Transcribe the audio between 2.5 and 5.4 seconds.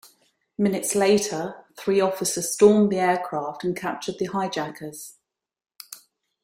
stormed the aircraft and captured the hijackers.